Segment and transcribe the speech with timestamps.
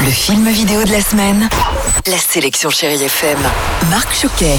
[0.00, 1.48] Le film vidéo de la semaine.
[2.06, 3.38] La sélection Chérie FM.
[3.90, 4.56] Marc Choquet.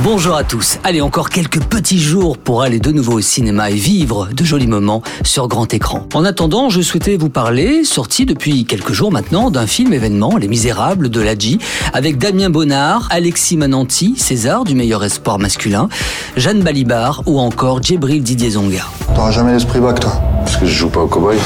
[0.00, 0.78] Bonjour à tous.
[0.82, 4.66] Allez, encore quelques petits jours pour aller de nouveau au cinéma et vivre de jolis
[4.66, 6.06] moments sur grand écran.
[6.12, 10.48] En attendant, je souhaitais vous parler, sorti depuis quelques jours maintenant, d'un film événement, Les
[10.48, 11.58] Misérables de Ladji,
[11.92, 15.88] avec Damien Bonnard, Alexis Mananti, César du meilleur espoir masculin,
[16.36, 18.84] Jeanne Balibar ou encore Djibril Didier Zonga.
[19.14, 20.20] T'auras jamais l'esprit bac, toi.
[20.44, 21.38] Parce que je joue pas au cowboy.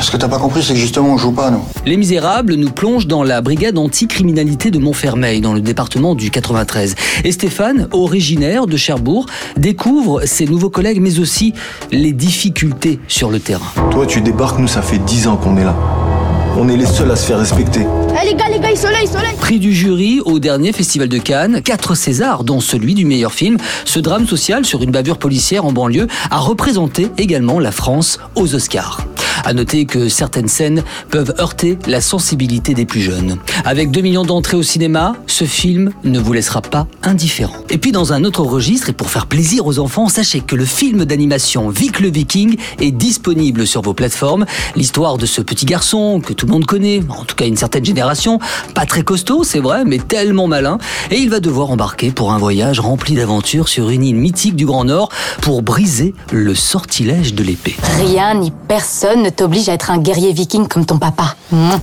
[0.00, 1.62] Ce que t'as pas compris, c'est que justement, on joue pas, nous.
[1.86, 6.94] Les Misérables nous plongent dans la brigade anti-criminalité de Montfermeil, dans le département du 93.
[7.24, 11.54] Et Stéphane, originaire de Cherbourg, découvre ses nouveaux collègues, mais aussi
[11.90, 13.66] les difficultés sur le terrain.
[13.90, 15.74] Toi, tu débarques, nous, ça fait 10 ans qu'on est là.
[16.56, 17.80] On est les seuls à se faire respecter.
[18.22, 21.18] Eh les gars, les gars, il soleil, soleil Prix du jury au dernier festival de
[21.18, 23.56] Cannes, quatre Césars, dont celui du meilleur film.
[23.84, 28.54] Ce drame social sur une bavure policière en banlieue a représenté également la France aux
[28.54, 29.04] Oscars.
[29.44, 33.36] À noter que certaines scènes peuvent heurter la sensibilité des plus jeunes.
[33.64, 37.56] Avec 2 millions d'entrées au cinéma, ce film ne vous laissera pas indifférent.
[37.68, 40.64] Et puis dans un autre registre, et pour faire plaisir aux enfants, sachez que le
[40.64, 44.46] film d'animation Vic le Viking est disponible sur vos plateformes.
[44.76, 47.84] L'histoire de ce petit garçon que tout le monde connaît, en tout cas une certaine
[47.84, 48.38] génération,
[48.74, 50.78] pas très costaud, c'est vrai, mais tellement malin,
[51.10, 54.66] et il va devoir embarquer pour un voyage rempli d'aventures sur une île mythique du
[54.66, 55.10] Grand Nord
[55.42, 57.76] pour briser le sortilège de l'épée.
[57.98, 61.36] Rien ni personne ne t'oblige à être un guerrier viking comme ton papa.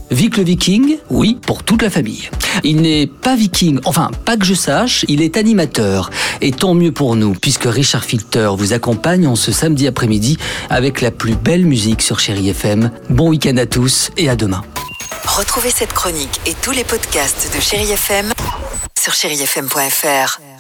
[0.10, 2.30] Vic le Viking, oui, pour toute la famille.
[2.64, 6.10] Il n'est pas viking, enfin, pas que je sache, il est animateur.
[6.42, 10.38] Et tant mieux pour nous, puisque Richard Filter vous accompagne en ce samedi après-midi
[10.70, 12.92] avec la plus belle musique sur Chéri FM.
[13.10, 14.64] Bon week-end à tous et à demain.
[15.26, 18.32] Retrouvez cette chronique et tous les podcasts de Chérie FM
[19.00, 20.51] sur chérifm.fr.